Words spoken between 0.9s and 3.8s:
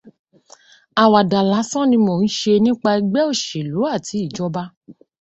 Àwàdà lásán tí mo ń ṣe nípa ẹgbẹ́ òṣèlú